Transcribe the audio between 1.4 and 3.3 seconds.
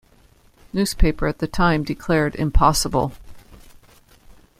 time declared Impossible!